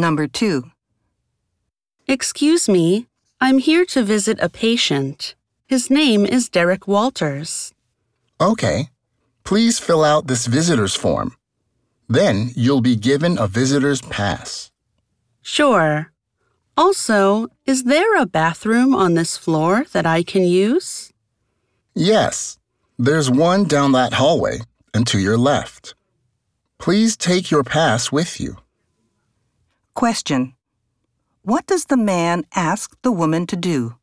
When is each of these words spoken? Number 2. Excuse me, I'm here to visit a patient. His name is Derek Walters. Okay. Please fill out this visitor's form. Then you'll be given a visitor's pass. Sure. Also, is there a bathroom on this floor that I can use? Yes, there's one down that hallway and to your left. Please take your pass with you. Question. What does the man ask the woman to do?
Number 0.00 0.26
2. 0.26 0.64
Excuse 2.08 2.68
me, 2.68 3.06
I'm 3.40 3.58
here 3.58 3.84
to 3.86 4.02
visit 4.02 4.38
a 4.40 4.48
patient. 4.48 5.34
His 5.66 5.90
name 5.90 6.24
is 6.24 6.48
Derek 6.48 6.88
Walters. 6.88 7.72
Okay. 8.40 8.88
Please 9.44 9.78
fill 9.78 10.02
out 10.02 10.26
this 10.26 10.46
visitor's 10.46 10.94
form. 10.94 11.36
Then 12.08 12.50
you'll 12.56 12.80
be 12.80 12.96
given 12.96 13.38
a 13.38 13.46
visitor's 13.46 14.00
pass. 14.00 14.70
Sure. 15.42 16.12
Also, 16.76 17.48
is 17.66 17.84
there 17.84 18.16
a 18.16 18.26
bathroom 18.26 18.94
on 18.94 19.14
this 19.14 19.36
floor 19.36 19.84
that 19.92 20.06
I 20.06 20.22
can 20.22 20.44
use? 20.44 21.12
Yes, 21.94 22.58
there's 22.98 23.30
one 23.30 23.64
down 23.64 23.92
that 23.92 24.14
hallway 24.14 24.60
and 24.94 25.06
to 25.08 25.18
your 25.18 25.36
left. 25.36 25.94
Please 26.78 27.16
take 27.16 27.50
your 27.50 27.64
pass 27.64 28.10
with 28.10 28.40
you. 28.40 28.56
Question. 30.00 30.54
What 31.42 31.66
does 31.66 31.84
the 31.84 31.98
man 31.98 32.46
ask 32.54 32.96
the 33.02 33.12
woman 33.12 33.46
to 33.48 33.54
do? 33.54 33.99